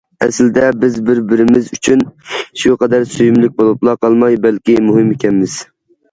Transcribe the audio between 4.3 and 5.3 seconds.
بەلكى مۇھىم